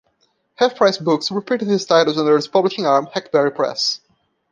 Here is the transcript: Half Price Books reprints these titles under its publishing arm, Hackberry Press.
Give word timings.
Half 0.55 0.77
Price 0.77 0.97
Books 0.97 1.29
reprints 1.29 1.63
these 1.67 1.85
titles 1.85 2.17
under 2.17 2.35
its 2.35 2.47
publishing 2.47 2.87
arm, 2.87 3.05
Hackberry 3.13 3.51
Press. 3.51 3.99